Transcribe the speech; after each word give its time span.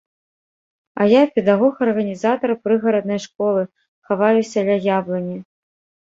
А 1.03 1.05
я, 1.11 1.19
педагог-арганізатар 1.35 2.51
прыгараднай 2.69 3.19
школы, 3.27 3.63
хаваюся 4.09 4.67
ля 4.73 4.81
яблыні. 4.97 5.39